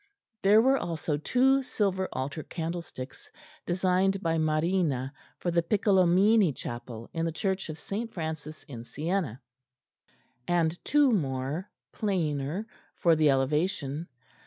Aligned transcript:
There 0.41 0.63
were 0.63 0.79
also 0.79 1.15
two 1.15 1.61
silver 1.61 2.09
altar 2.11 2.41
candlesticks 2.41 3.29
designed 3.67 4.23
by 4.23 4.39
Marrina 4.39 5.13
for 5.37 5.51
the 5.51 5.61
Piccolomini 5.61 6.53
chapel 6.53 7.07
in 7.13 7.23
the 7.23 7.31
church 7.31 7.69
of 7.69 7.77
St. 7.77 8.11
Francis 8.11 8.63
in 8.63 8.83
Siena; 8.83 9.39
and 10.47 10.83
two 10.83 11.11
more, 11.11 11.69
plainer, 11.91 12.65
for 12.95 13.15
the 13.15 13.29
Elevation. 13.29 14.07